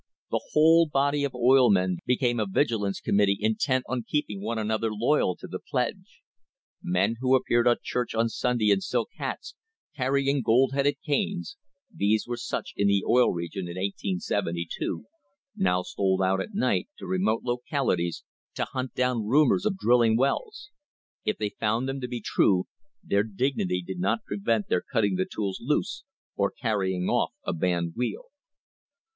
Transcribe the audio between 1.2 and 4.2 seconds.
of oil men became a vigilance committee intent on